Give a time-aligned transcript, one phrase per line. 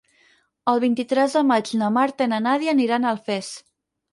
[0.73, 3.53] El vint-i-tres de maig na Marta i na Nàdia aniran a Alfés.